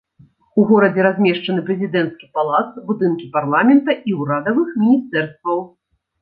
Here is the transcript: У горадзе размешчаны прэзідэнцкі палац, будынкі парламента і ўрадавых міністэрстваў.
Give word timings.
У 0.59 0.63
горадзе 0.69 1.01
размешчаны 1.07 1.61
прэзідэнцкі 1.67 2.25
палац, 2.37 2.63
будынкі 2.87 3.29
парламента 3.37 3.91
і 4.13 4.17
ўрадавых 4.23 4.69
міністэрстваў. 4.81 5.63